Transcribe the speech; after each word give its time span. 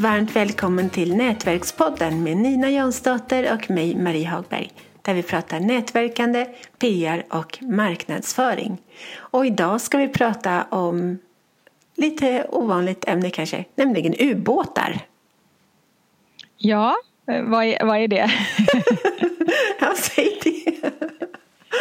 varmt 0.00 0.36
välkommen 0.36 0.90
till 0.90 1.16
Nätverkspodden 1.16 2.22
med 2.22 2.36
Nina 2.36 2.70
Jansdotter 2.70 3.54
och 3.54 3.70
mig, 3.70 3.96
Marie 3.96 4.28
Hagberg. 4.28 4.70
Där 5.02 5.14
vi 5.14 5.22
pratar 5.22 5.60
nätverkande, 5.60 6.46
PR 6.78 7.24
och 7.30 7.58
marknadsföring. 7.62 8.78
Och 9.16 9.46
idag 9.46 9.80
ska 9.80 9.98
vi 9.98 10.08
prata 10.08 10.62
om 10.70 11.18
lite 11.96 12.46
ovanligt 12.48 13.08
ämne 13.08 13.30
kanske, 13.30 13.64
nämligen 13.74 14.14
ubåtar. 14.18 14.98
Ja, 16.56 16.96
vad 17.26 17.64
är, 17.64 17.86
vad 17.86 17.98
är 17.98 18.08
det? 18.08 18.16
ja, 19.80 19.94
säg 19.96 20.38
det. 20.42 20.90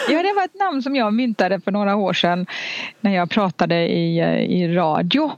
Ja, 0.10 0.24
det 0.24 0.34
var 0.34 0.46
ett 0.46 0.60
namn 0.60 0.82
som 0.82 0.96
jag 0.96 1.14
myntade 1.14 1.60
för 1.60 1.72
några 1.72 1.96
år 1.96 2.14
sedan 2.14 2.46
när 3.00 3.16
jag 3.16 3.30
pratade 3.30 3.76
i, 3.76 4.20
i 4.50 4.68
radio. 4.76 5.32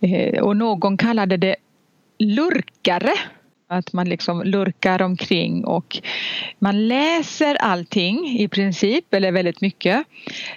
Eh, 0.00 0.42
och 0.42 0.56
någon 0.56 0.96
kallade 0.96 1.36
det 1.36 1.56
lurkare. 2.22 3.12
Att 3.68 3.92
man 3.92 4.08
liksom 4.08 4.42
lurkar 4.42 5.02
omkring 5.02 5.64
och 5.64 6.00
man 6.58 6.88
läser 6.88 7.54
allting 7.54 8.38
i 8.38 8.48
princip, 8.48 9.14
eller 9.14 9.32
väldigt 9.32 9.60
mycket. 9.60 10.04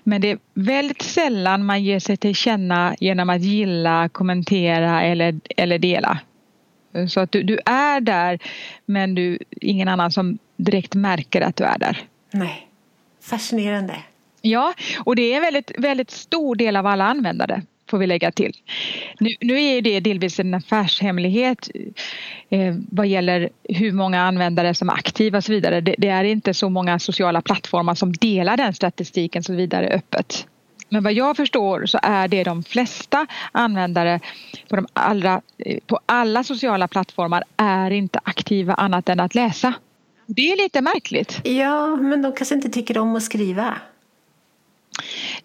Men 0.03 0.21
det 0.21 0.31
är 0.31 0.37
väldigt 0.53 1.01
sällan 1.01 1.65
man 1.65 1.83
ger 1.83 1.99
sig 1.99 2.17
till 2.17 2.35
känna 2.35 2.95
genom 2.99 3.29
att 3.29 3.41
gilla, 3.41 4.09
kommentera 4.09 5.01
eller, 5.01 5.39
eller 5.57 5.79
dela. 5.79 6.19
Så 7.09 7.19
att 7.19 7.31
du, 7.31 7.43
du 7.43 7.59
är 7.65 8.01
där 8.01 8.39
men 8.85 9.15
du 9.15 9.39
ingen 9.61 9.87
annan 9.87 10.11
som 10.11 10.37
direkt 10.57 10.95
märker 10.95 11.41
att 11.41 11.55
du 11.55 11.63
är 11.63 11.77
där. 11.77 11.97
Nej, 12.31 12.67
fascinerande. 13.21 13.95
Ja, 14.41 14.73
och 15.05 15.15
det 15.15 15.33
är 15.33 15.35
en 15.35 15.41
väldigt, 15.41 15.71
väldigt 15.77 16.11
stor 16.11 16.55
del 16.55 16.75
av 16.75 16.85
alla 16.85 17.05
användare 17.05 17.61
får 17.89 17.97
vi 17.97 18.07
lägga 18.07 18.31
till. 18.31 18.53
Nu, 19.19 19.29
nu 19.41 19.63
är 19.63 19.81
det 19.81 19.99
delvis 19.99 20.39
en 20.39 20.53
affärshemlighet 20.53 21.69
eh, 22.49 22.75
vad 22.91 23.07
gäller 23.07 23.49
hur 23.63 23.91
många 23.91 24.21
användare 24.21 24.73
som 24.73 24.89
är 24.89 24.93
aktiva 24.93 25.37
och 25.37 25.43
så 25.43 25.51
vidare. 25.51 25.81
Det, 25.81 25.95
det, 25.97 26.07
är 26.07 26.23
inte 26.23 26.53
så 26.53 26.69
många 26.69 26.99
sociala 26.99 27.41
plattformar 27.41 27.95
som 27.95 28.13
delar 28.13 28.57
den 28.57 28.73
statistiken 28.73 29.43
så 29.43 29.53
vidare 29.53 29.87
öppet. 29.87 30.47
Men 30.89 31.03
vad 31.03 31.13
jag 31.13 31.37
förstår 31.37 31.85
så 31.85 31.99
är 32.01 32.27
det 32.27 32.43
de 32.43 32.63
flesta 32.63 33.27
användare 33.51 34.19
på, 34.69 34.75
de 34.75 34.87
allra, 34.93 35.41
eh, 35.57 35.79
på 35.87 35.99
alla 36.05 36.43
sociala 36.43 36.87
plattformar 36.87 37.43
är 37.57 37.91
inte 37.91 38.19
aktiva 38.23 38.73
annat 38.73 39.09
än 39.09 39.19
att 39.19 39.35
läsa. 39.35 39.73
Det 40.27 40.51
är 40.51 40.57
lite 40.57 40.81
märkligt. 40.81 41.41
Ja, 41.43 41.95
men 41.95 42.21
de 42.21 42.33
kanske 42.33 42.55
inte 42.55 42.69
tycker 42.69 42.97
om 42.97 43.15
att 43.15 43.23
skriva. 43.23 43.77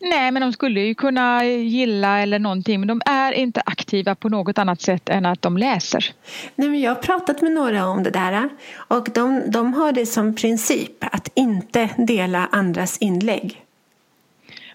Nej, 0.00 0.30
men 0.30 0.42
de 0.42 0.52
skulle 0.52 0.80
ju 0.80 0.94
kunna 0.94 1.44
gilla 1.44 2.18
eller 2.18 2.38
någonting 2.38 2.80
men 2.80 2.88
de 2.88 3.02
är 3.06 3.32
inte 3.32 3.62
aktiva 3.66 4.14
på 4.14 4.28
något 4.28 4.58
annat 4.58 4.80
sätt 4.80 5.08
än 5.08 5.26
att 5.26 5.42
de 5.42 5.56
läser. 5.56 6.04
Nej, 6.54 6.68
men 6.68 6.80
jag 6.80 6.94
har 6.94 7.02
pratat 7.02 7.42
med 7.42 7.52
några 7.52 7.86
om 7.86 8.02
det 8.02 8.10
där 8.10 8.48
och 8.72 9.08
de, 9.14 9.42
de 9.50 9.74
har 9.74 9.92
det 9.92 10.06
som 10.06 10.34
princip 10.34 11.04
att 11.04 11.28
inte 11.34 11.90
dela 11.96 12.48
andras 12.52 12.98
inlägg. 12.98 13.64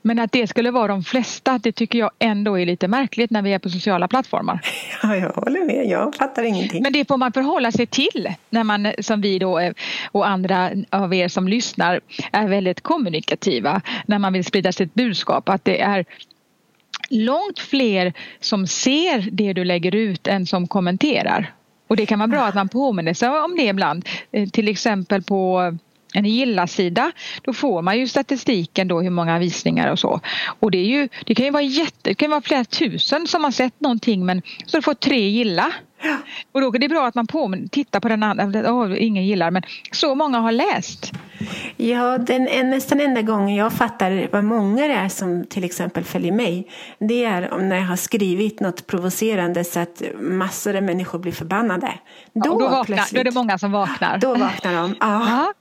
Men 0.08 0.20
att 0.20 0.31
det 0.31 0.48
skulle 0.48 0.72
vara 0.72 0.88
de 0.88 1.03
flesta, 1.03 1.59
det 1.64 1.72
tycker 1.72 2.00
jag 2.00 2.11
ändå 2.20 2.59
är 2.59 2.66
lite 2.66 2.88
märkligt 2.88 3.31
när 3.31 3.42
vi 3.42 3.53
är 3.53 3.59
på 3.59 3.70
sociala 3.70 4.08
plattformar. 4.08 4.59
Ja, 5.03 5.16
jag 5.16 5.30
håller 5.30 5.66
med. 5.66 5.86
Jag 5.86 6.16
fattar 6.16 6.44
ingenting. 6.44 6.84
Men 6.84 6.94
det 6.94 7.08
får 7.08 7.17
man 7.17 7.31
förhålla 7.31 7.72
sig 7.72 7.86
till 7.86 8.34
när 8.50 8.64
man 8.64 8.92
som 9.00 9.22
vi 9.22 9.39
då 9.39 9.72
och 10.12 10.28
andra 10.28 10.72
av 10.89 11.14
er 11.14 11.28
som 11.28 11.47
lyssnar 11.47 12.00
är 12.31 12.47
väldigt 12.47 12.81
kommunikativa 12.81 13.81
när 14.06 14.20
man 14.20 14.34
vill 14.34 14.45
sprida 14.45 14.72
sitt 14.72 14.94
budskap. 14.94 15.50
Att 15.50 15.66
det 15.66 15.81
är 15.81 16.06
långt 17.09 17.59
fler 17.59 18.14
som 18.40 18.67
ser 18.67 19.30
det 19.31 19.53
du 19.53 19.64
lägger 19.64 19.95
ut 19.95 20.28
än 20.28 20.45
som 20.45 20.67
kommenterar. 20.67 21.53
Och 21.88 21.95
det 21.95 22.06
kan 22.06 22.19
vara 22.19 22.28
bra 22.28 22.46
att 22.46 22.56
man 22.56 22.69
påminner 22.69 23.13
sig 23.13 23.30
om 23.30 23.56
det 23.57 23.63
ibland. 23.63 24.06
Eh, 24.31 24.50
till 24.50 24.68
exempel 24.68 25.24
på 25.24 25.78
en 26.16 26.26
gilla-sida 26.26 27.12
då 27.42 27.53
får 27.53 27.81
man 27.81 28.00
ju 28.00 28.08
statistiken 28.08 28.88
då 28.88 29.02
hur 29.02 29.09
många 29.09 29.40
visningar 29.40 29.92
och 29.92 30.00
så. 30.00 30.20
Och 30.59 30.72
det, 30.72 30.78
är 30.78 30.86
ju, 30.86 31.09
det 31.26 31.36
kan 31.36 31.46
ju 31.46 31.52
vara 31.52 31.64
jätte, 31.64 32.00
det 32.02 32.16
kan 32.16 32.30
vara 32.30 32.42
flera 32.42 32.64
tusen 32.64 33.28
som 33.28 33.44
har 33.44 33.52
sett 33.52 33.81
någonting 33.81 34.25
men 34.25 34.42
så 34.66 34.78
du 34.78 34.81
får 34.81 34.94
tre 34.94 35.30
gilla. 35.30 35.74
Ja. 36.04 36.18
Och 36.52 36.62
då 36.62 36.68
är 36.75 36.80
det 36.80 36.90
bra 36.90 37.08
att 37.08 37.16
man 37.16 37.28
på, 37.28 37.56
tittar 37.72 38.00
på 38.00 38.09
den 38.09 38.24
andra, 38.24 38.74
oh, 38.74 39.04
ingen 39.04 39.25
gillar 39.25 39.52
men 39.52 39.64
så 39.92 40.16
många 40.16 40.40
har 40.40 40.52
läst. 40.52 41.12
Ja, 41.78 42.18
den, 42.18 42.44
nästan 42.70 43.02
enda 43.02 43.22
gången 43.22 43.56
jag 43.56 43.74
fattar 43.74 44.30
vad 44.31 44.44
många 44.44 44.88
det 44.88 44.94
är 44.94 45.09
som 45.09 45.46
till 45.46 45.64
exempel 45.64 46.04
följer 46.04 46.31
mig 46.31 46.72
det 47.00 47.24
är 47.24 47.58
när 47.58 47.75
jag 47.75 47.86
har 47.86 47.96
skrivit 47.96 48.59
något 48.59 48.88
provocerande 48.88 49.64
så 49.64 49.80
att 49.80 50.02
massor 50.20 50.75
av 50.75 50.84
människor 50.84 51.20
blir 51.20 51.31
förbannade. 51.31 51.94
Då, 52.34 52.42
ja, 52.46 52.50
då, 52.50 52.70
vaknar, 52.70 53.14
då 53.14 53.20
är 53.20 53.24
det 53.24 53.34
många 53.34 53.58
som 53.58 53.72
vaknar. 53.72 54.18
Då 54.18 54.36
vaknar 54.36 54.74
de, 54.74 54.96
ja. 55.00 55.54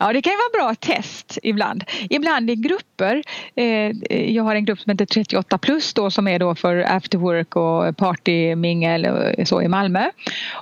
Ja, 0.00 0.12
det 0.12 0.22
kan 0.22 0.32
ju 0.32 0.36
vara 0.36 0.64
bra 0.64 0.74
test 0.74 1.38
ibland. 1.42 1.84
Ibland 2.10 2.50
i 2.50 2.54
grupper. 2.56 3.22
Eh, 3.54 3.92
jag 4.34 4.44
har 4.44 4.54
en 4.54 4.64
grupp 4.64 4.80
som 4.80 4.90
heter 4.90 5.06
38 5.06 5.58
plus 5.58 5.94
då 5.94 6.10
som 6.10 6.28
är 6.28 6.38
då 6.38 6.54
för 6.54 6.76
after 6.76 7.18
work 7.18 7.56
och 7.56 7.96
partymingel 7.96 9.06
och 9.06 9.48
så 9.48 9.62
i 9.62 9.68
Malmö. 9.68 10.10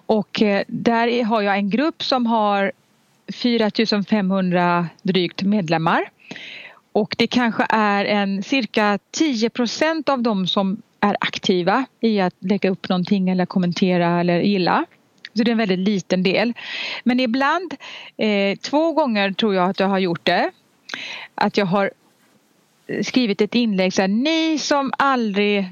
Och 0.06 0.42
eh, 0.42 0.62
där 0.66 1.24
har 1.24 1.42
jag 1.42 1.56
en 1.56 1.70
grupp 1.70 2.02
som 2.02 2.26
har 2.26 2.72
4500 3.32 4.88
drygt 5.02 5.42
medlemmar. 5.42 6.04
Och 6.92 7.14
det 7.18 7.26
kanske 7.26 7.66
är 7.68 8.04
en 8.04 8.42
cirka 8.42 8.98
10 9.10 9.50
procent 9.50 10.08
av 10.08 10.22
dem 10.22 10.46
som 10.46 10.82
är 11.00 11.16
aktiva 11.20 11.84
i 12.00 12.20
att 12.20 12.34
lägga 12.38 12.70
upp 12.70 12.88
någonting 12.88 13.28
eller 13.28 13.46
kommentera 13.46 14.20
eller 14.20 14.40
gilla. 14.40 14.84
Så 15.36 15.42
det 15.42 15.50
är 15.50 15.52
en 15.52 15.58
väldigt 15.58 15.78
liten 15.78 16.22
del. 16.22 16.52
Men 17.04 17.20
ibland, 17.20 17.74
eh, 18.16 18.58
två 18.58 18.92
gånger 18.92 19.32
tror 19.32 19.54
jag 19.54 19.70
att 19.70 19.80
jag 19.80 19.88
har 19.88 19.98
gjort 19.98 20.24
det. 20.24 20.50
Att 21.34 21.56
jag 21.56 21.66
har 21.66 21.90
skrivit 23.02 23.40
ett 23.40 23.54
inlägg 23.54 23.92
så 23.92 24.00
här, 24.02 24.08
ni 24.08 24.58
som 24.58 24.92
aldrig 24.98 25.68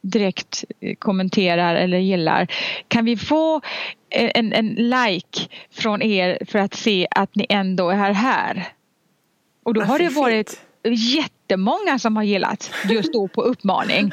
direkt 0.00 0.64
kommenterar 0.98 1.74
eller 1.74 1.98
gillar. 1.98 2.46
Kan 2.88 3.04
vi 3.04 3.16
få 3.16 3.60
en, 4.10 4.52
en 4.52 4.68
like 4.68 5.48
från 5.70 6.02
er 6.02 6.38
för 6.46 6.58
att 6.58 6.74
se 6.74 7.08
att 7.10 7.34
ni 7.34 7.46
ändå 7.48 7.90
är 7.90 8.12
här? 8.12 8.68
Och 9.62 9.74
då 9.74 9.82
har 9.82 9.98
det 9.98 10.08
varit 10.08 10.60
jättemånga 11.46 11.98
som 11.98 12.16
har 12.16 12.22
gillat 12.22 12.70
just 12.90 13.12
då 13.12 13.28
på 13.28 13.42
uppmaning. 13.42 14.10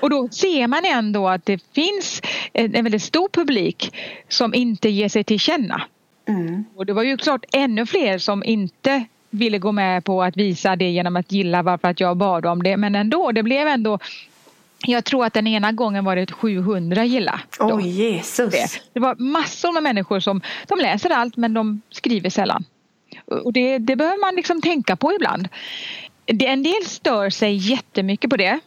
Och 0.00 0.10
då 0.10 0.28
ser 0.28 0.66
man 0.66 0.84
ändå 0.84 1.28
att 1.28 1.46
det 1.46 1.62
finns 1.74 2.22
en 2.52 2.84
väldigt 2.84 3.02
stor 3.02 3.28
publik 3.28 3.94
som 4.28 4.54
inte 4.54 4.88
ger 4.88 5.08
sig 5.08 5.24
till 5.24 5.40
känna. 5.40 5.82
Mm. 6.28 6.64
Och 6.76 6.86
det 6.86 6.92
var 6.92 7.02
ju 7.02 7.16
klart 7.16 7.44
ännu 7.52 7.86
fler 7.86 8.18
som 8.18 8.44
inte 8.44 9.04
ville 9.30 9.58
gå 9.58 9.72
med 9.72 10.04
på 10.04 10.22
att 10.22 10.36
visa 10.36 10.76
det 10.76 10.90
genom 10.90 11.16
att 11.16 11.32
gilla 11.32 11.62
varför 11.62 11.88
att 11.88 12.00
jag 12.00 12.16
bad 12.16 12.46
om 12.46 12.62
det. 12.62 12.76
Men 12.76 12.94
ändå, 12.94 13.32
det 13.32 13.42
blev 13.42 13.68
ändå 13.68 13.98
jag 14.86 15.04
tror 15.04 15.24
att 15.24 15.34
den 15.34 15.46
ena 15.46 15.72
gången 15.72 16.04
var 16.04 16.16
det 16.16 16.32
700 16.32 17.04
gilla. 17.04 17.40
Oj, 17.60 17.72
oh, 17.72 17.88
Jesus! 17.88 18.52
Det. 18.52 18.66
det 18.92 19.00
var 19.00 19.14
massor 19.14 19.72
med 19.72 19.82
människor 19.82 20.20
som 20.20 20.40
de 20.68 20.78
läser 20.78 21.10
allt 21.10 21.36
men 21.36 21.54
de 21.54 21.80
skriver 21.90 22.30
sällan. 22.30 22.64
Och 23.26 23.52
det, 23.52 23.78
det 23.78 23.96
behöver 23.96 24.20
man 24.20 24.34
liksom 24.34 24.62
tänka 24.62 24.96
på 24.96 25.14
ibland. 25.14 25.48
En 26.26 26.62
del 26.62 26.84
stör 26.84 27.30
sig 27.30 27.54
jättemycket 27.54 28.30
på 28.30 28.36
det. 28.36 28.60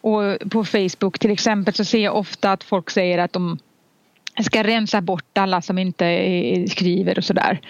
Och 0.00 0.50
på 0.50 0.64
Facebook 0.64 1.18
till 1.18 1.30
exempel 1.30 1.74
så 1.74 1.84
ser 1.84 1.98
jag 1.98 2.16
ofta 2.16 2.52
att 2.52 2.64
folk 2.64 2.90
säger 2.90 3.18
att 3.18 3.32
de 3.32 3.58
ska 4.44 4.62
rensa 4.62 5.00
bort 5.00 5.38
alla 5.38 5.62
som 5.62 5.78
inte 5.78 6.06
eh, 6.06 6.66
skriver 6.66 7.18
och 7.18 7.24
sådär. 7.24 7.60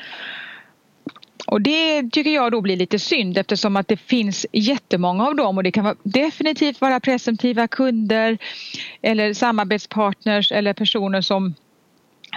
Och 1.46 1.62
det 1.62 2.10
tycker 2.12 2.30
jag 2.30 2.52
då 2.52 2.60
blir 2.60 2.76
lite 2.76 2.98
synd 2.98 3.38
eftersom 3.38 3.76
att 3.76 3.88
det 3.88 3.96
finns 3.96 4.46
jättemånga 4.52 5.26
av 5.26 5.36
dem 5.36 5.56
och 5.56 5.62
det 5.62 5.70
kan 5.70 5.96
definitivt 6.02 6.80
vara 6.80 7.00
presumtiva 7.00 7.68
kunder 7.68 8.38
eller 9.02 9.34
samarbetspartners 9.34 10.52
eller 10.52 10.72
personer 10.72 11.20
som 11.20 11.54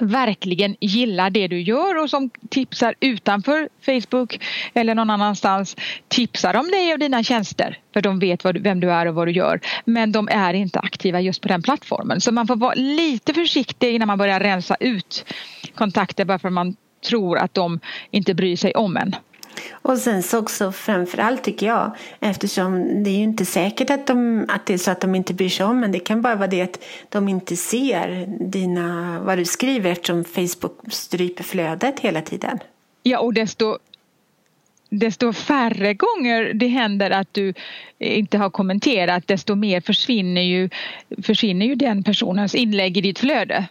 verkligen 0.02 0.76
gillar 0.80 1.30
det 1.30 1.48
du 1.48 1.62
gör 1.62 2.04
och 2.04 2.10
som 2.10 2.30
tipsar 2.50 2.96
utanför 3.00 3.70
Facebook 3.86 4.40
eller 4.74 4.96
någon 4.96 5.10
annanstans 5.10 5.76
tipsar 6.08 6.54
om 6.54 6.68
dig 6.68 6.94
och 6.94 7.00
dina 7.00 7.24
tjänster. 7.24 7.80
För 7.94 8.02
de 8.02 8.20
vet 8.20 8.46
vem 8.46 8.80
du 8.80 8.92
är 8.92 9.06
och 9.06 9.16
vad 9.16 9.28
du 9.28 9.32
gör. 9.32 9.60
Men 9.86 10.12
de 10.12 10.28
är 10.32 10.54
inte 10.54 10.80
aktiva 10.80 11.22
just 11.22 11.42
på 11.42 11.48
den 11.48 11.62
plattformen. 11.62 12.22
Så 12.22 12.32
man 12.32 12.48
får 12.48 12.56
vara 12.56 12.74
lite 12.74 13.34
försiktig 13.34 13.96
innan 13.96 14.08
man 14.08 14.18
börjar 14.18 14.40
rensa 14.40 14.76
ut 14.80 15.26
kontakter 15.76 16.26
bara 16.26 16.40
för 16.40 16.48
att 16.48 16.54
man 16.54 16.76
tror 17.10 17.38
att 17.38 17.54
de 17.54 17.80
inte 18.12 18.34
bryr 18.34 18.56
sig 18.56 18.74
om 18.74 18.98
en. 18.98 19.16
Och 19.72 19.98
sen 19.98 20.24
så 20.24 20.40
också 20.40 20.72
framförallt 20.72 21.44
tycker 21.44 21.66
jag 21.66 21.92
eftersom 22.20 23.04
det 23.04 23.10
är 23.10 23.16
ju 23.16 23.24
inte 23.24 23.46
säkert 23.46 23.90
att, 23.90 24.08
de, 24.08 24.46
att 24.50 24.66
det 24.66 24.74
är 24.74 24.78
så 24.78 24.92
att 24.92 25.02
de 25.02 25.16
inte 25.16 25.34
bryr 25.34 25.50
sig 25.50 25.66
om 25.66 25.80
men 25.80 25.92
det 25.92 26.00
kan 26.00 26.22
bara 26.22 26.36
vara 26.36 26.48
det 26.48 26.62
att 26.62 26.84
de 27.10 27.30
inte 27.30 27.56
ser 27.56 28.26
dina, 28.40 29.20
vad 29.26 29.38
du 29.38 29.46
skriver 29.46 29.92
eftersom 29.92 30.24
Facebook 30.24 30.80
stryper 30.90 31.44
flödet 31.44 32.00
hela 32.00 32.22
tiden. 32.22 32.60
Ja 33.04 33.20
och 33.20 33.34
desto 33.34 33.78
desto 34.90 35.34
färre 35.34 35.94
gånger 35.94 36.54
det 36.54 36.68
händer 36.68 37.12
att 37.12 37.34
du 37.34 37.54
inte 38.00 38.38
har 38.38 38.50
kommenterat 38.50 39.28
desto 39.28 39.56
mer 39.56 39.82
försvinner 39.82 40.42
ju, 40.42 40.70
försvinner 41.24 41.66
ju 41.66 41.76
den 41.76 42.04
personens 42.04 42.56
inlägg 42.56 42.98
i 42.98 43.02
ditt 43.02 43.20
flöde. 43.20 43.68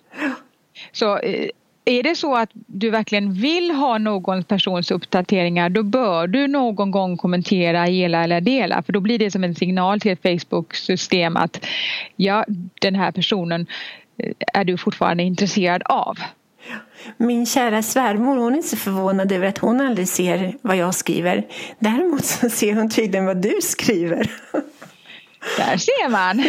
Så 0.93 1.19
eh, 1.19 1.49
är 1.91 2.03
det 2.03 2.17
så 2.17 2.37
att 2.37 2.51
du 2.53 2.91
verkligen 2.91 3.33
vill 3.33 3.71
ha 3.71 3.99
någon 3.99 4.45
persons 4.45 4.91
uppdateringar 4.91 5.69
då 5.71 5.83
bör 5.83 6.27
du 6.27 6.47
någon 6.47 6.91
gång 6.91 7.17
kommentera, 7.17 7.89
gilla 7.89 8.25
eller 8.25 8.41
dela 8.41 8.83
för 8.83 8.93
då 8.93 9.01
blir 9.01 9.19
det 9.19 9.31
som 9.31 9.45
en 9.45 9.55
signal 9.55 10.01
till 10.01 10.13
ett 10.13 10.23
Facebook-system 10.23 11.37
att 11.37 11.67
ja, 12.17 12.45
den 12.81 12.95
här 12.95 13.13
personen 13.13 13.67
eh, 14.19 14.33
är 14.55 14.65
du 14.65 14.79
fortfarande 14.79 15.23
intresserad 15.23 15.83
av. 15.85 16.19
Min 17.17 17.47
kära 17.47 17.83
svärmor 17.83 18.37
hon 18.37 18.55
är 18.55 18.63
så 18.63 18.77
förvånad 18.77 19.33
över 19.33 19.47
att 19.47 19.59
hon 19.59 19.81
aldrig 19.81 20.09
ser 20.09 20.57
vad 20.63 20.77
jag 20.77 20.95
skriver. 20.95 21.47
Däremot 21.79 22.25
så 22.25 22.51
ser 22.51 22.75
hon 22.75 22.91
tydligen 22.91 23.27
vad 23.27 23.43
du 23.43 23.55
skriver. 23.63 24.31
Där 25.57 25.77
ser 25.77 26.09
man! 26.11 26.45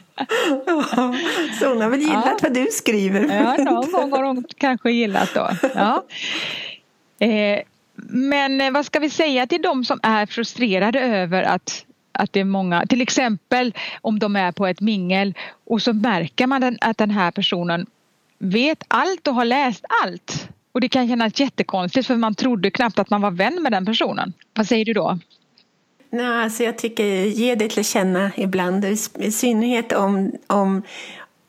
så 1.58 1.68
hon 1.68 1.80
har 1.80 1.88
väl 1.88 2.00
gillat 2.00 2.24
ja. 2.26 2.38
vad 2.42 2.54
du 2.54 2.66
skriver. 2.70 3.34
ja, 3.34 3.64
någon 3.64 3.92
gång 3.92 4.12
har 4.12 4.22
hon 4.22 4.44
kanske 4.56 4.90
gillat 4.90 5.34
då. 5.34 5.50
Ja. 5.74 6.04
Eh, 7.26 7.60
men 8.08 8.60
eh, 8.60 8.70
vad 8.70 8.86
ska 8.86 8.98
vi 8.98 9.10
säga 9.10 9.46
till 9.46 9.62
de 9.62 9.84
som 9.84 10.00
är 10.02 10.26
frustrerade 10.26 11.00
över 11.00 11.42
att 11.42 11.86
att 12.18 12.32
det 12.32 12.40
är 12.40 12.44
många, 12.44 12.86
till 12.86 13.00
exempel 13.00 13.74
om 14.00 14.18
de 14.18 14.36
är 14.36 14.52
på 14.52 14.66
ett 14.66 14.80
mingel 14.80 15.34
och 15.64 15.82
så 15.82 15.92
märker 15.92 16.46
man 16.46 16.78
att 16.80 16.98
den 16.98 17.10
här 17.10 17.30
personen 17.30 17.86
vet 18.38 18.84
allt 18.88 19.28
och 19.28 19.34
har 19.34 19.44
läst 19.44 19.84
allt. 20.04 20.48
Och 20.72 20.80
det 20.80 20.88
kan 20.88 21.08
kännas 21.08 21.40
jättekonstigt 21.40 22.06
för 22.06 22.16
man 22.16 22.34
trodde 22.34 22.70
knappt 22.70 22.98
att 22.98 23.10
man 23.10 23.20
var 23.20 23.30
vän 23.30 23.62
med 23.62 23.72
den 23.72 23.86
personen. 23.86 24.32
Vad 24.54 24.66
säger 24.66 24.84
du 24.84 24.92
då? 24.92 25.18
Nej, 26.10 26.44
alltså 26.44 26.62
jag 26.64 26.78
tycker 26.78 27.04
ge 27.24 27.54
det 27.54 27.68
till 27.68 27.84
känna 27.84 28.30
ibland. 28.36 28.84
I 29.18 29.32
synnerhet 29.32 29.92
om, 29.92 30.32
om, 30.46 30.82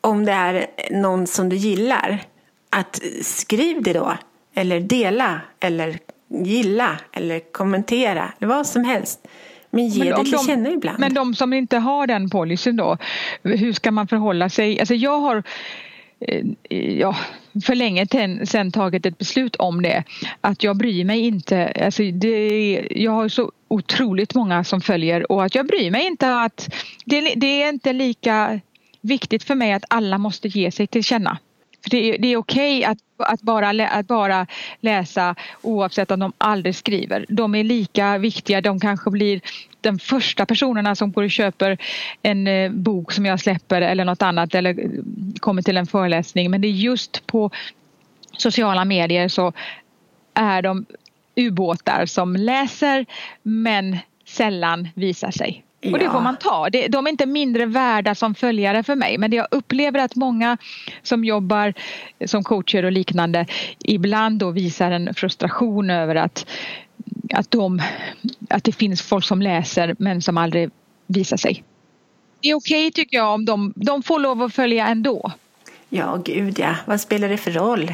om 0.02 0.26
det 0.26 0.32
är 0.32 0.68
någon 0.92 1.28
som 1.28 1.50
du 1.50 1.56
gillar. 1.56 2.24
Att 2.70 3.02
skriv 3.22 3.84
det 3.84 3.94
då. 3.94 4.18
Eller 4.54 4.80
dela. 4.80 5.42
Eller 5.60 6.00
gilla. 6.28 7.00
Eller 7.14 7.40
kommentera. 7.52 8.32
Eller 8.40 8.48
vad 8.48 8.68
som 8.68 8.84
helst. 8.84 9.28
Men 9.70 9.88
ge 9.88 10.04
men 10.04 10.24
det 10.24 10.32
till 10.32 10.40
känna 10.48 10.70
ibland. 10.70 11.00
Men 11.00 11.14
de 11.14 11.36
som 11.36 11.54
inte 11.54 11.78
har 11.78 12.08
den 12.08 12.30
policyn 12.30 12.76
då. 12.76 12.98
Hur 13.44 13.74
ska 13.74 13.92
man 13.92 14.08
förhålla 14.08 14.50
sig? 14.50 14.80
Alltså 14.80 14.96
jag 14.96 15.20
har 15.20 15.44
Eh, 16.20 16.46
ja, 17.00 17.16
för 17.66 17.76
länge 17.76 18.08
sedan 18.46 18.72
tagit 18.72 19.06
ett 19.06 19.18
beslut 19.18 19.56
om 19.56 19.82
det. 19.82 20.04
Att 20.42 20.64
jag 20.64 20.78
bryr 20.78 21.06
mig 21.06 21.20
inte. 21.20 21.68
Alltså 21.86 22.04
det, 22.04 22.88
jag 22.92 23.12
har 23.12 23.30
så 23.30 23.52
otroligt 23.68 24.36
många 24.36 24.64
som 24.64 24.82
följer 24.82 25.32
och 25.32 25.44
att 25.44 25.56
jag 25.56 25.68
bryr 25.68 25.92
mig 25.92 26.08
inte 26.08 26.36
att 26.36 26.74
det, 27.06 27.34
det 27.36 27.64
är 27.64 27.70
inte 27.70 27.94
lika 27.94 28.60
viktigt 29.02 29.44
för 29.44 29.56
mig 29.56 29.74
att 29.74 29.84
alla 29.90 30.18
måste 30.18 30.48
ge 30.48 30.72
sig 30.72 30.88
till 30.88 31.04
känna. 31.04 31.38
För 31.84 31.90
det, 31.90 32.18
det 32.18 32.28
är 32.28 32.38
okej 32.38 32.80
okay 32.80 32.92
att, 32.92 32.98
att, 33.18 33.42
bara, 33.42 33.88
att 33.90 34.08
bara 34.08 34.48
läsa 34.80 35.36
oavsett 35.62 36.12
om 36.12 36.20
de 36.20 36.34
aldrig 36.38 36.76
skriver. 36.76 37.26
De 37.30 37.56
är 37.56 37.64
lika 37.64 38.18
viktiga. 38.18 38.62
De 38.62 38.80
kanske 38.80 39.12
blir 39.12 39.42
de 39.82 40.00
första 40.00 40.46
personerna 40.46 40.96
som 40.96 41.12
går 41.12 41.24
och 41.24 41.32
köper 41.32 41.78
en 42.22 42.48
eh, 42.48 42.72
bok 42.72 43.12
som 43.12 43.26
jag 43.26 43.40
släpper 43.40 43.82
eller 43.82 44.06
något 44.06 44.22
annat 44.22 44.56
eller 44.56 44.80
eh, 44.80 44.90
kommer 45.40 45.62
till 45.62 45.78
en 45.78 45.88
föreläsning. 45.88 46.52
Men 46.52 46.62
det 46.62 46.68
är 46.68 46.72
just 46.72 47.28
på 47.28 47.52
sociala 48.38 48.86
medier 48.86 49.28
så 49.28 49.54
är 50.34 50.62
de 50.62 50.86
ubåtar 51.38 52.06
som 52.06 52.36
läser 52.36 53.06
men 53.44 53.98
sällan 54.26 54.88
visar 54.96 55.32
sig. 55.32 55.64
Ja. 55.82 55.92
Och 55.92 56.00
det 56.00 56.10
får 56.10 56.22
man 56.22 56.38
ta. 56.38 56.70
De 56.70 57.08
är 57.08 57.10
inte 57.12 57.26
mindre 57.26 57.66
värda 57.66 58.16
som 58.16 58.36
följare 58.36 58.84
för 58.84 58.96
mig 58.96 59.18
men 59.18 59.32
jag 59.32 59.48
upplever 59.52 60.00
att 60.00 60.16
många 60.16 60.58
som 61.04 61.26
jobbar 61.26 61.74
som 62.26 62.44
coacher 62.44 62.86
och 62.86 62.92
liknande 62.92 63.46
ibland 63.80 64.40
då 64.40 64.52
visar 64.52 64.92
en 64.92 65.14
frustration 65.14 65.90
över 65.90 66.16
att, 66.16 66.46
att, 67.34 67.52
de, 67.52 67.82
att 68.50 68.64
det 68.64 68.72
finns 68.72 69.02
folk 69.02 69.26
som 69.26 69.42
läser 69.42 69.96
men 70.00 70.22
som 70.22 70.38
aldrig 70.38 70.70
visar 71.08 71.38
sig. 71.38 71.64
Det 72.42 72.50
är 72.50 72.56
okej 72.56 72.88
okay, 72.88 72.92
tycker 72.92 73.18
jag 73.18 73.34
om 73.34 73.46
de, 73.46 73.74
de 73.76 74.04
får 74.04 74.20
lov 74.20 74.44
att 74.44 74.54
följa 74.54 74.88
ändå. 74.88 75.32
Ja, 75.90 76.22
gud 76.26 76.60
ja. 76.60 76.76
Vad 76.86 77.02
spelar 77.02 77.30
det 77.30 77.38
för 77.38 77.52
roll? 77.52 77.92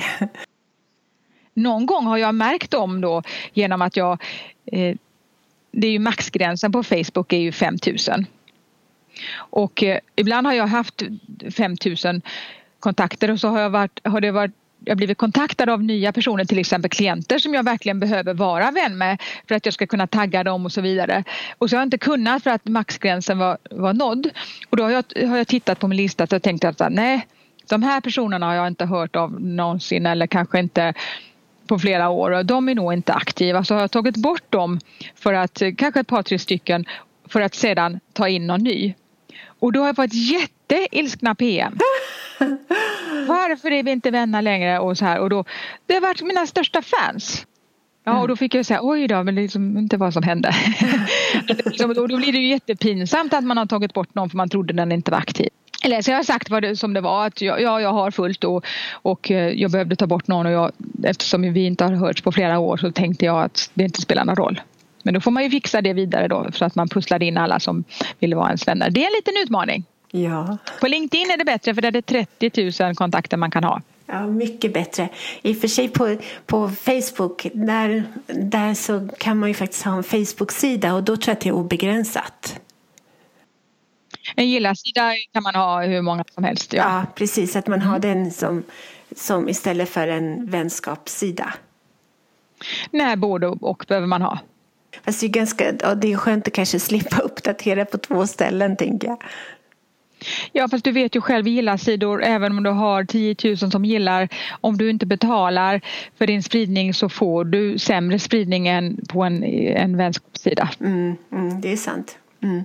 Någon 1.53 1.85
gång 1.85 2.05
har 2.05 2.17
jag 2.17 2.35
märkt 2.35 2.73
om 2.73 3.01
då 3.01 3.23
genom 3.53 3.81
att 3.81 3.97
jag 3.97 4.21
eh, 4.65 4.95
det 5.71 5.87
är 5.87 5.91
ju 5.91 5.99
maxgränsen 5.99 6.71
på 6.71 6.83
Facebook 6.83 7.33
är 7.33 7.37
ju 7.37 7.51
5000. 7.51 8.25
Och 9.35 9.83
eh, 9.83 9.99
ibland 10.15 10.47
har 10.47 10.53
jag 10.53 10.67
haft 10.67 11.03
5000 11.57 12.21
kontakter 12.79 13.31
och 13.31 13.39
så 13.39 13.47
har, 13.47 13.59
jag 13.59 13.69
varit, 13.69 13.99
har 14.03 14.21
det 14.21 14.31
varit 14.31 14.51
jag 14.85 14.97
blivit 14.97 15.17
kontaktad 15.17 15.69
av 15.69 15.83
nya 15.83 16.11
personer, 16.11 16.45
till 16.45 16.59
exempel 16.59 16.89
klienter 16.89 17.39
som 17.39 17.53
jag 17.53 17.63
verkligen 17.63 17.99
behöver 17.99 18.33
vara 18.33 18.71
vän 18.71 18.97
med 18.97 19.21
för 19.47 19.55
att 19.55 19.65
jag 19.65 19.73
ska 19.73 19.87
kunna 19.87 20.07
tagga 20.07 20.43
dem 20.43 20.65
och 20.65 20.71
så 20.71 20.81
vidare. 20.81 21.23
Och 21.57 21.69
så 21.69 21.75
har 21.75 21.81
jag 21.81 21.85
inte 21.85 21.97
kunnat 21.97 22.43
för 22.43 22.49
att 22.49 22.65
maxgränsen 22.65 23.37
var, 23.37 23.57
var 23.71 23.93
nådd. 23.93 24.29
Och 24.69 24.77
då 24.77 24.83
har 24.83 24.89
jag, 24.89 25.27
har 25.27 25.37
jag 25.37 25.47
tittat 25.47 25.79
på 25.79 25.87
min 25.87 25.97
lista 25.97 26.23
och 26.23 26.43
tänkt 26.43 26.63
att 26.63 26.91
nej, 26.91 27.27
de 27.69 27.83
här 27.83 28.01
personerna 28.01 28.45
har 28.45 28.53
jag 28.53 28.67
inte 28.67 28.85
hört 28.85 29.15
av 29.15 29.41
någonsin 29.41 30.05
eller 30.05 30.27
kanske 30.27 30.59
inte 30.59 30.93
på 31.67 31.79
flera 31.79 32.09
år 32.09 32.31
och 32.31 32.45
de 32.45 32.69
är 32.69 32.75
nog 32.75 32.93
inte 32.93 33.13
aktiva 33.13 33.63
så 33.63 33.73
har 33.73 33.81
jag 33.81 33.91
tagit 33.91 34.17
bort 34.17 34.51
dem 34.51 34.79
för 35.15 35.33
att 35.33 35.61
kanske 35.77 35.99
ett 35.99 36.07
par 36.07 36.23
tre 36.23 36.39
stycken 36.39 36.85
för 37.27 37.41
att 37.41 37.55
sedan 37.55 37.99
ta 38.13 38.27
in 38.27 38.47
någon 38.47 38.63
ny. 38.63 38.93
Och 39.59 39.71
då 39.71 39.79
har 39.79 39.87
jag 39.87 39.95
fått 39.95 40.13
jätteilskna 40.13 41.35
PM. 41.35 41.77
Varför 43.27 43.71
är 43.71 43.83
vi 43.83 43.91
inte 43.91 44.11
vänner 44.11 44.41
längre 44.41 44.79
och 44.79 44.97
så 44.97 45.05
här 45.05 45.19
och 45.19 45.29
då 45.29 45.45
det 45.85 45.93
har 45.93 46.01
varit 46.01 46.21
mina 46.21 46.47
största 46.47 46.81
fans. 46.81 47.45
Ja 48.03 48.21
och 48.21 48.27
då 48.27 48.35
fick 48.35 48.55
jag 48.55 48.65
säga 48.65 48.79
oj 48.83 49.07
då 49.07 49.23
men 49.23 49.35
det 49.35 49.41
liksom 49.41 49.77
inte 49.77 49.97
vad 49.97 50.13
som 50.13 50.23
hände. 50.23 50.51
Liksom, 51.65 51.93
då 51.93 52.17
blir 52.17 52.31
det 52.31 52.37
ju 52.37 52.47
jättepinsamt 52.47 53.33
att 53.33 53.43
man 53.43 53.57
har 53.57 53.65
tagit 53.65 53.93
bort 53.93 54.15
någon 54.15 54.29
för 54.29 54.37
man 54.37 54.49
trodde 54.49 54.73
den 54.73 54.91
inte 54.91 55.11
var 55.11 55.17
aktiv. 55.17 55.49
Eller 55.85 56.01
så 56.01 56.11
jag 56.11 56.17
har 56.17 56.23
sagt 56.23 56.49
vad 56.49 56.63
det, 56.63 56.75
som 56.75 56.93
det 56.93 57.01
var 57.01 57.27
att 57.27 57.41
jag, 57.41 57.61
ja, 57.61 57.81
jag 57.81 57.93
har 57.93 58.11
fullt 58.11 58.43
och, 58.43 58.65
och 58.91 59.31
eh, 59.31 59.49
jag 59.49 59.71
behövde 59.71 59.95
ta 59.95 60.07
bort 60.07 60.27
någon 60.27 60.45
och 60.45 60.51
jag, 60.51 60.71
eftersom 61.03 61.53
vi 61.53 61.65
inte 61.65 61.83
har 61.83 61.91
hörts 61.91 62.21
på 62.21 62.31
flera 62.31 62.59
år 62.59 62.77
så 62.77 62.91
tänkte 62.91 63.25
jag 63.25 63.43
att 63.43 63.71
det 63.73 63.83
inte 63.83 64.01
spelar 64.01 64.25
någon 64.25 64.35
roll. 64.35 64.61
Men 65.03 65.13
då 65.13 65.19
får 65.19 65.31
man 65.31 65.43
ju 65.43 65.49
fixa 65.49 65.81
det 65.81 65.93
vidare 65.93 66.27
då 66.27 66.47
så 66.53 66.65
att 66.65 66.75
man 66.75 66.89
pusslar 66.89 67.23
in 67.23 67.37
alla 67.37 67.59
som 67.59 67.83
vill 68.19 68.35
vara 68.35 68.47
ens 68.47 68.67
vänner. 68.67 68.89
Det 68.89 69.03
är 69.03 69.07
en 69.07 69.13
liten 69.13 69.33
utmaning. 69.43 69.83
Ja. 70.11 70.57
På 70.79 70.87
LinkedIn 70.87 71.31
är 71.31 71.37
det 71.37 71.45
bättre 71.45 71.75
för 71.75 71.81
där 71.81 71.87
är 71.87 71.91
det 71.91 72.01
30 72.01 72.83
000 72.83 72.95
kontakter 72.95 73.37
man 73.37 73.51
kan 73.51 73.63
ha. 73.63 73.81
Ja, 74.05 74.27
mycket 74.27 74.73
bättre. 74.73 75.09
I 75.41 75.53
och 75.53 75.57
för 75.57 75.67
sig 75.67 75.87
på, 75.87 76.17
på 76.45 76.69
Facebook, 76.69 77.47
där, 77.53 78.03
där 78.27 78.73
så 78.73 79.07
kan 79.17 79.39
man 79.39 79.49
ju 79.49 79.55
faktiskt 79.55 79.83
ha 79.83 79.97
en 79.97 80.03
Facebook-sida 80.03 80.93
och 80.93 81.03
då 81.03 81.17
tror 81.17 81.31
jag 81.31 81.35
att 81.35 81.41
det 81.41 81.49
är 81.49 81.53
obegränsat. 81.53 82.59
En 84.35 84.45
gillarsida 84.45 85.13
kan 85.33 85.43
man 85.43 85.55
ha 85.55 85.83
hur 85.83 86.01
många 86.01 86.23
som 86.33 86.43
helst. 86.43 86.73
Ja, 86.73 86.83
ja 86.83 87.05
precis. 87.15 87.55
Att 87.55 87.67
man 87.67 87.81
har 87.81 87.99
den 87.99 88.31
som, 88.31 88.63
som 89.15 89.49
istället 89.49 89.89
för 89.89 90.07
en 90.07 90.45
vänskapssida. 90.45 91.53
Nej, 92.91 93.15
både 93.15 93.47
och 93.47 93.85
behöver 93.87 94.07
man 94.07 94.21
ha. 94.21 94.39
Fast 95.05 95.19
det 95.19 95.25
är, 95.25 95.29
ganska, 95.29 95.71
det 95.71 96.13
är 96.13 96.17
skönt 96.17 96.47
att 96.47 96.53
kanske 96.53 96.79
slippa 96.79 97.21
uppdatera 97.21 97.85
på 97.85 97.97
två 97.97 98.27
ställen, 98.27 98.75
tänker 98.77 99.07
jag. 99.07 99.17
Ja, 100.51 100.67
fast 100.67 100.83
du 100.83 100.91
vet 100.91 101.15
ju 101.15 101.21
själv 101.21 101.47
gillarsidor, 101.47 102.23
även 102.23 102.57
om 102.57 102.63
du 102.63 102.69
har 102.69 103.03
10 103.05 103.35
000 103.43 103.57
som 103.57 103.85
gillar, 103.85 104.29
om 104.61 104.77
du 104.77 104.89
inte 104.89 105.05
betalar 105.05 105.81
för 106.17 106.27
din 106.27 106.43
spridning 106.43 106.93
så 106.93 107.09
får 107.09 107.45
du 107.45 107.79
sämre 107.79 108.19
spridning 108.19 108.67
än 108.67 109.05
på 109.09 109.23
en, 109.23 109.43
en 109.43 109.97
vänskapssida. 109.97 110.69
Mm, 110.79 111.15
mm, 111.31 111.61
det 111.61 111.71
är 111.71 111.77
sant. 111.77 112.17
Mm. 112.43 112.63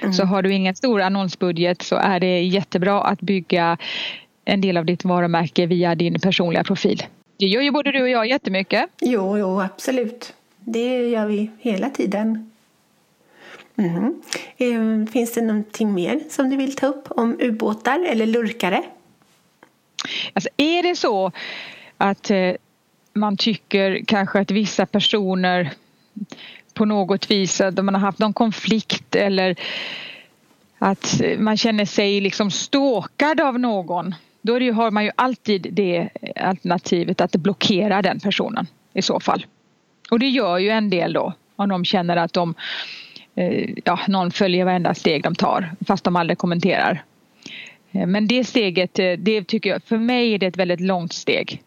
Mm. 0.00 0.12
Så 0.12 0.24
har 0.24 0.42
du 0.42 0.52
ingen 0.52 0.76
stor 0.76 1.00
annonsbudget 1.00 1.82
så 1.82 1.96
är 1.96 2.20
det 2.20 2.42
jättebra 2.42 3.02
att 3.02 3.20
bygga 3.20 3.78
en 4.44 4.60
del 4.60 4.76
av 4.76 4.84
ditt 4.84 5.04
varumärke 5.04 5.66
via 5.66 5.94
din 5.94 6.20
personliga 6.20 6.64
profil. 6.64 7.02
Det 7.38 7.46
gör 7.46 7.62
ju 7.62 7.70
både 7.70 7.92
du 7.92 8.02
och 8.02 8.08
jag 8.08 8.26
jättemycket. 8.26 8.90
Jo, 9.00 9.38
jo 9.38 9.60
absolut. 9.60 10.34
Det 10.58 11.08
gör 11.08 11.26
vi 11.26 11.50
hela 11.60 11.90
tiden. 11.90 12.50
Mm. 13.76 15.06
Finns 15.12 15.34
det 15.34 15.42
någonting 15.42 15.94
mer 15.94 16.20
som 16.30 16.50
du 16.50 16.56
vill 16.56 16.76
ta 16.76 16.86
upp 16.86 17.10
om 17.10 17.36
ubåtar 17.40 18.06
eller 18.08 18.26
lurkare? 18.26 18.82
Alltså, 20.32 20.48
är 20.56 20.82
det 20.82 20.96
så 20.96 21.32
att 21.98 22.30
eh, 22.30 22.52
man 23.12 23.36
tycker 23.36 24.04
kanske 24.06 24.40
att 24.40 24.50
vissa 24.50 24.86
personer 24.86 25.70
på 26.76 26.84
något 26.84 27.30
vis 27.30 27.60
att 27.60 27.84
man 27.84 27.94
har 27.94 28.00
haft 28.00 28.18
någon 28.18 28.32
konflikt 28.32 29.14
eller 29.14 29.56
att 30.78 31.20
man 31.38 31.56
känner 31.56 31.84
sig 31.84 32.20
liksom 32.20 32.50
ståkad 32.50 33.40
av 33.40 33.58
någon. 33.58 34.14
Då 34.42 34.58
det, 34.58 34.70
har 34.70 34.90
man 34.90 35.04
ju 35.04 35.10
alltid 35.16 35.66
det 35.72 36.08
alternativet 36.36 37.20
att 37.20 37.36
blockera 37.36 38.02
den 38.02 38.20
personen 38.20 38.66
i 38.92 39.02
så 39.02 39.20
fall. 39.20 39.46
Och 40.10 40.18
det 40.18 40.28
gör 40.28 40.58
ju 40.58 40.68
en 40.68 40.90
del 40.90 41.12
då 41.12 41.32
om 41.56 41.68
de 41.68 41.84
känner 41.84 42.16
att 42.16 42.32
de, 42.32 42.54
eh, 43.34 43.70
ja, 43.84 43.98
någon 44.08 44.30
följer 44.30 44.64
varenda 44.64 44.94
steg 44.94 45.22
de 45.22 45.34
tar 45.34 45.72
fast 45.86 46.04
de 46.04 46.16
aldrig 46.16 46.38
kommenterar. 46.38 47.04
Eh, 47.92 48.06
men 48.06 48.26
det 48.26 48.44
steget, 48.44 48.98
eh, 48.98 49.12
det 49.12 49.44
tycker 49.44 49.70
jag, 49.70 49.82
för 49.82 49.98
mig 49.98 50.34
är 50.34 50.38
det 50.38 50.46
ett 50.46 50.56
väldigt 50.56 50.80
långt 50.80 51.12
steg. 51.12 51.62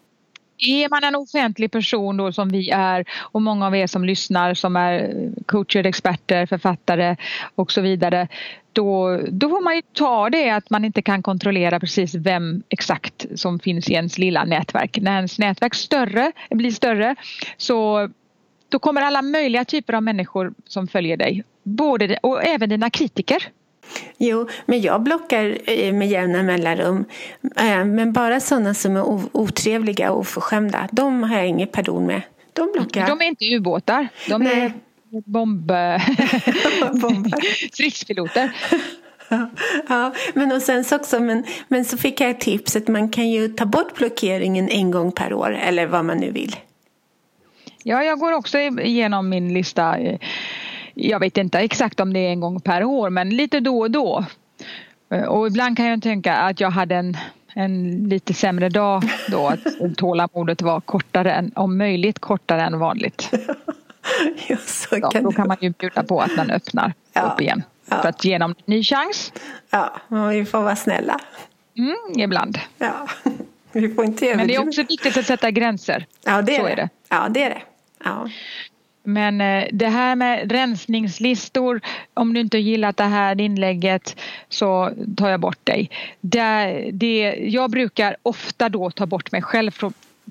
Är 0.60 0.88
man 0.88 1.04
en 1.04 1.14
offentlig 1.16 1.70
person 1.70 2.16
då 2.16 2.32
som 2.32 2.48
vi 2.48 2.70
är 2.70 3.04
och 3.18 3.42
många 3.42 3.66
av 3.66 3.76
er 3.76 3.86
som 3.86 4.04
lyssnar 4.04 4.54
som 4.54 4.76
är 4.76 5.12
coacher, 5.46 5.86
experter, 5.86 6.46
författare 6.46 7.16
och 7.54 7.72
så 7.72 7.80
vidare. 7.80 8.28
Då, 8.72 9.20
då 9.30 9.48
får 9.48 9.64
man 9.64 9.76
ju 9.76 9.82
ta 9.92 10.30
det 10.30 10.50
att 10.50 10.70
man 10.70 10.84
inte 10.84 11.02
kan 11.02 11.22
kontrollera 11.22 11.80
precis 11.80 12.14
vem 12.14 12.62
exakt 12.68 13.26
som 13.34 13.58
finns 13.58 13.90
i 13.90 13.92
ens 13.92 14.18
lilla 14.18 14.44
nätverk. 14.44 14.98
När 15.00 15.16
ens 15.16 15.38
nätverk 15.38 15.74
större, 15.74 16.32
blir 16.50 16.70
större 16.70 17.16
så 17.56 18.08
då 18.68 18.78
kommer 18.78 19.02
alla 19.02 19.22
möjliga 19.22 19.64
typer 19.64 19.92
av 19.92 20.02
människor 20.02 20.54
som 20.66 20.88
följer 20.88 21.16
dig. 21.16 21.44
Både, 21.62 22.18
och 22.22 22.44
även 22.44 22.68
dina 22.68 22.90
kritiker. 22.90 23.42
Jo, 24.18 24.48
men 24.66 24.80
jag 24.80 25.02
blockar 25.02 25.58
eh, 25.66 25.92
med 25.92 26.08
jämna 26.08 26.42
mellanrum. 26.42 27.04
Eh, 27.56 27.84
men 27.84 28.12
bara 28.12 28.40
sådana 28.40 28.74
som 28.74 28.96
är 28.96 29.04
otrevliga 29.36 30.12
och 30.12 30.18
oförskämda, 30.18 30.88
de 30.92 31.22
har 31.22 31.36
jag 31.36 31.46
inget 31.46 31.72
pardon 31.72 32.06
med. 32.06 32.22
De 32.52 32.70
blockar 32.72 33.06
De 33.06 33.20
är 33.20 33.24
inte 33.24 33.44
ubåtar. 33.44 34.08
De 34.28 34.42
Nej. 34.42 34.64
är 34.64 34.72
bomb... 35.26 35.72
stridspiloter. 37.72 38.50
Ja, 39.88 40.14
men 40.34 40.52
och 40.52 40.62
sen 40.62 40.84
så 40.84 40.96
också, 40.96 41.20
men, 41.20 41.44
men 41.68 41.84
så 41.84 41.96
fick 41.96 42.20
jag 42.20 42.30
ett 42.30 42.40
tips 42.40 42.76
att 42.76 42.88
man 42.88 43.08
kan 43.08 43.30
ju 43.30 43.48
ta 43.48 43.66
bort 43.66 43.94
blockeringen 43.94 44.68
en 44.68 44.90
gång 44.90 45.12
per 45.12 45.32
år 45.32 45.58
eller 45.62 45.86
vad 45.86 46.04
man 46.04 46.18
nu 46.18 46.30
vill. 46.30 46.56
Ja, 47.82 48.04
jag 48.04 48.18
går 48.18 48.32
också 48.32 48.58
igenom 48.58 49.28
min 49.28 49.54
lista 49.54 49.96
jag 51.08 51.20
vet 51.20 51.38
inte 51.38 51.58
exakt 51.58 52.00
om 52.00 52.12
det 52.12 52.20
är 52.20 52.30
en 52.30 52.40
gång 52.40 52.60
per 52.60 52.84
år 52.84 53.10
men 53.10 53.30
lite 53.30 53.60
då 53.60 53.80
och 53.80 53.90
då. 53.90 54.24
Eh, 55.10 55.24
och 55.24 55.46
ibland 55.46 55.76
kan 55.76 55.86
jag 55.86 56.02
tänka 56.02 56.36
att 56.36 56.60
jag 56.60 56.70
hade 56.70 56.94
en, 56.94 57.16
en 57.54 58.04
lite 58.08 58.34
sämre 58.34 58.68
dag 58.68 59.02
då. 59.28 59.46
Att 59.48 59.60
tålamodet 59.96 60.62
var 60.62 60.80
kortare 60.80 61.32
än, 61.32 61.52
om 61.54 61.78
möjligt 61.78 62.18
kortare 62.18 62.62
än 62.62 62.78
vanligt. 62.78 63.30
Ja, 64.48 64.56
så 64.66 65.00
kan 65.00 65.22
då 65.22 65.32
kan 65.32 65.48
man 65.48 65.56
ju 65.60 65.70
bjuda 65.70 66.02
på 66.02 66.20
att 66.20 66.36
den 66.36 66.50
öppnar 66.50 66.92
ja, 67.12 67.22
upp 67.22 67.40
igen. 67.40 67.62
Ja. 67.88 68.02
För 68.02 68.08
att 68.08 68.24
ge 68.24 68.38
dem 68.38 68.54
en 68.58 68.62
ny 68.64 68.82
chans. 68.82 69.32
Ja, 69.70 70.00
vi 70.30 70.44
får 70.44 70.62
vara 70.62 70.76
snälla. 70.76 71.20
Mm, 71.78 72.20
ibland. 72.20 72.58
Ja, 72.78 73.08
vi 73.72 73.94
får 73.94 74.04
inte 74.04 74.36
Men 74.36 74.48
det 74.48 74.54
är 74.54 74.68
också 74.68 74.82
viktigt 74.82 75.16
att 75.16 75.26
sätta 75.26 75.50
gränser. 75.50 76.06
Ja, 76.24 76.42
det 76.42 76.56
är 76.56 76.60
så 76.60 76.66
det. 76.66 76.72
Är 76.72 76.76
det. 76.76 76.88
Ja, 77.08 77.28
det 77.30 77.42
är 77.42 77.50
det. 77.50 77.62
Ja. 78.04 78.28
Men 79.12 79.40
eh, 79.40 79.68
det 79.72 79.88
här 79.88 80.16
med 80.16 80.52
rensningslistor, 80.52 81.80
om 82.14 82.34
du 82.34 82.40
inte 82.40 82.58
gillat 82.58 82.96
det 82.96 83.04
här 83.04 83.40
inlägget 83.40 84.20
så 84.48 84.90
tar 85.16 85.28
jag 85.28 85.40
bort 85.40 85.66
dig. 85.66 85.90
Det, 86.20 86.90
det, 86.92 87.36
jag 87.40 87.70
brukar 87.70 88.16
ofta 88.22 88.68
då 88.68 88.90
ta 88.90 89.06
bort 89.06 89.32
mig 89.32 89.42
själv 89.42 89.70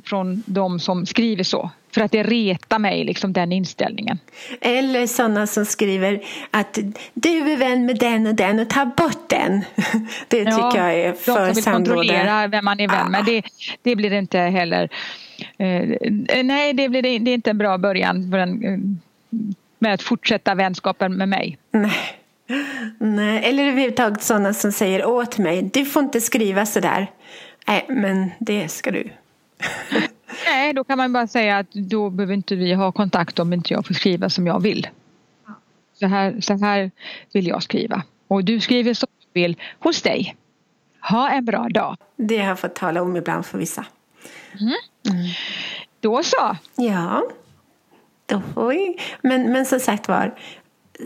från, 0.05 0.43
de 0.45 0.79
som 0.79 1.05
skriver 1.05 1.43
så. 1.43 1.69
För 1.91 2.01
att 2.01 2.11
det 2.11 2.23
retar 2.23 2.79
mig, 2.79 3.03
liksom 3.03 3.33
den 3.33 3.51
inställningen. 3.51 4.19
Eller 4.61 5.07
sådana 5.07 5.47
som 5.47 5.65
skriver 5.65 6.21
att 6.51 6.79
du 7.13 7.51
är 7.51 7.57
vän 7.57 7.85
med 7.85 7.99
den 7.99 8.27
och 8.27 8.35
den 8.35 8.59
och 8.59 8.69
ta 8.69 8.85
bort 8.85 9.29
den. 9.29 9.61
Det 10.27 10.45
tycker 10.45 10.51
ja, 10.51 10.77
jag 10.77 10.95
är 10.95 11.13
för 11.13 11.47
De 11.47 11.55
som 11.55 11.55
vill 11.55 11.63
kontrollera 11.63 12.47
vem 12.47 12.65
man 12.65 12.79
är 12.79 12.87
vän 12.87 12.97
ja. 13.03 13.09
med, 13.09 13.25
det, 13.25 13.43
det 13.81 13.95
blir 13.95 14.13
inte 14.13 14.39
heller 14.39 14.89
Eh, 15.57 16.43
nej, 16.43 16.73
det, 16.73 16.89
blir, 16.89 17.01
det 17.01 17.09
är 17.09 17.33
inte 17.33 17.49
en 17.49 17.57
bra 17.57 17.77
början 17.77 18.31
för 18.31 18.37
en, 18.37 18.63
eh, 18.65 18.79
med 19.79 19.93
att 19.93 20.01
fortsätta 20.01 20.55
vänskapen 20.55 21.17
med 21.17 21.29
mig. 21.29 21.57
Nej. 21.71 22.15
Nej, 22.97 23.43
eller 23.43 23.63
överhuvudtaget 23.63 24.21
sådana 24.21 24.53
som 24.53 24.71
säger 24.71 25.05
åt 25.05 25.37
mig, 25.37 25.69
du 25.73 25.85
får 25.85 26.03
inte 26.03 26.21
skriva 26.21 26.65
sådär. 26.65 27.11
Nej, 27.67 27.85
men 27.89 28.31
det 28.39 28.67
ska 28.67 28.91
du. 28.91 29.09
Nej, 30.45 30.73
då 30.73 30.83
kan 30.83 30.97
man 30.97 31.13
bara 31.13 31.27
säga 31.27 31.57
att 31.57 31.71
då 31.71 32.09
behöver 32.09 32.33
inte 32.33 32.55
vi 32.55 32.73
ha 32.73 32.91
kontakt 32.91 33.39
om 33.39 33.53
inte 33.53 33.73
jag 33.73 33.87
får 33.87 33.93
skriva 33.93 34.29
som 34.29 34.47
jag 34.47 34.61
vill. 34.61 34.87
Så 35.93 36.05
här, 36.05 36.41
så 36.41 36.53
här 36.53 36.91
vill 37.33 37.47
jag 37.47 37.63
skriva. 37.63 38.03
Och 38.27 38.43
du 38.43 38.59
skriver 38.59 38.93
som 38.93 39.07
du 39.19 39.41
vill 39.41 39.57
hos 39.79 40.01
dig. 40.01 40.35
Ha 41.01 41.29
en 41.29 41.45
bra 41.45 41.67
dag. 41.69 41.97
Det 42.15 42.37
har 42.37 42.47
jag 42.47 42.59
fått 42.59 42.75
tala 42.75 43.01
om 43.01 43.15
ibland 43.15 43.45
för 43.45 43.57
vissa. 43.57 43.85
Mm. 44.59 44.73
Mm. 45.09 45.27
Då 45.99 46.23
så. 46.23 46.57
Ja, 46.75 47.23
då 48.25 48.41
får 48.53 48.67
vi. 48.67 48.97
Men, 49.21 49.51
men 49.51 49.65
som 49.65 49.79
sagt 49.79 50.07
var, 50.07 50.35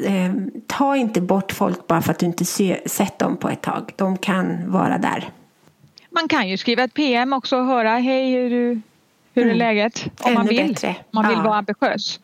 eh, 0.06 0.34
ta 0.68 0.96
inte 0.96 1.22
bort 1.22 1.52
folk 1.52 1.88
bara 1.88 2.02
för 2.02 2.12
att 2.12 2.20
du 2.20 2.26
inte 2.26 2.46
se, 2.46 2.90
sett 2.90 3.20
dem 3.20 3.38
på 3.38 3.50
ett 3.50 3.62
tag. 3.62 3.94
De 3.96 4.18
kan 4.18 4.72
vara 4.72 4.98
där. 4.98 5.30
Man 6.14 6.28
kan 6.28 6.50
ju 6.50 6.58
skriva 6.58 6.84
ett 6.84 6.94
PM 6.94 7.34
också 7.34 7.58
och 7.58 7.66
höra 7.66 7.90
hej 7.90 8.32
hur, 8.32 8.82
hur 9.34 9.44
mm. 9.44 9.50
är 9.50 9.56
läget? 9.56 10.06
Om 10.06 10.12
Ännu 10.26 10.36
man 10.36 10.48
vill. 10.48 10.68
Bättre. 10.68 10.90
Om 10.90 11.06
man 11.12 11.28
vill 11.28 11.38
ja. 11.38 11.44
vara 11.44 11.58
ambitiös. 11.58 12.20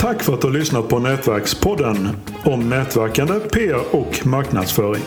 Tack 0.00 0.22
för 0.22 0.34
att 0.34 0.40
du 0.40 0.46
har 0.46 0.54
lyssnat 0.54 0.88
på 0.88 0.98
Nätverkspodden 0.98 2.08
om 2.44 2.68
nätverkande, 2.68 3.40
PR 3.40 3.96
och 3.96 4.26
marknadsföring 4.26 5.02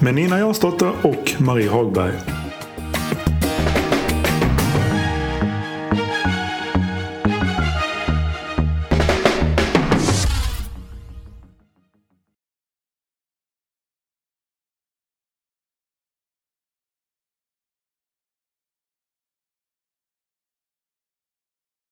med 0.00 0.14
Nina 0.14 0.38
Jansdotter 0.38 0.92
och 1.02 1.34
Marie 1.38 1.70
Hagberg. 1.70 2.35